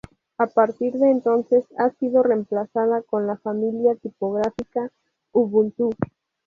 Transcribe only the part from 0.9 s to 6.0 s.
de entonces, ha sido reemplazada con la familia tipográfica Ubuntu.